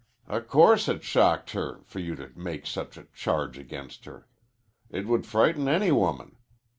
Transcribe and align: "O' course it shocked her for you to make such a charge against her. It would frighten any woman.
"O' 0.27 0.41
course 0.41 0.87
it 0.87 1.03
shocked 1.03 1.51
her 1.51 1.81
for 1.85 1.99
you 1.99 2.15
to 2.15 2.31
make 2.35 2.65
such 2.65 2.97
a 2.97 3.03
charge 3.13 3.59
against 3.59 4.05
her. 4.05 4.27
It 4.89 5.05
would 5.05 5.27
frighten 5.27 5.67
any 5.67 5.91
woman. 5.91 6.37